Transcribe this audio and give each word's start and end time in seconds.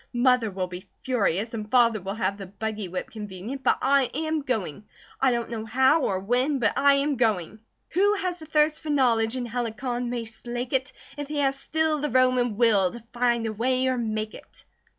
Mother 0.17 0.49
will 0.49 0.65
be 0.65 0.89
furious 1.03 1.53
and 1.53 1.69
Father 1.69 2.01
will 2.01 2.15
have 2.15 2.39
the 2.39 2.47
buggy 2.47 2.87
whip 2.87 3.11
convenient; 3.11 3.61
but 3.61 3.77
I 3.83 4.09
am 4.15 4.41
going! 4.41 4.85
I 5.21 5.31
don't 5.31 5.51
know 5.51 5.63
how, 5.63 6.01
or 6.01 6.19
when, 6.19 6.57
but 6.57 6.73
I 6.75 6.95
am 6.95 7.17
GOING. 7.17 7.59
"Who 7.89 8.15
has 8.15 8.41
a 8.41 8.47
thirst 8.47 8.81
for 8.81 8.89
knowledge, 8.89 9.37
in 9.37 9.45
Helicon 9.45 10.09
may 10.09 10.25
slake 10.25 10.73
it, 10.73 10.91
If 11.17 11.27
he 11.27 11.37
has 11.37 11.59
still, 11.59 11.99
the 11.99 12.09
Roman 12.09 12.57
will, 12.57 12.93
to 12.93 13.03
find 13.13 13.45
a 13.45 13.53
way, 13.53 13.85
or 13.89 13.95
make 13.99 14.33
it." 14.33 14.65